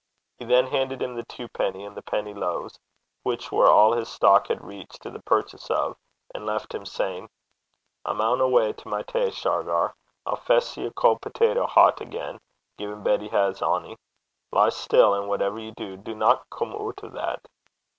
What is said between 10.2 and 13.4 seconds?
I'll fess ye a cauld tawtie het again, gin Betty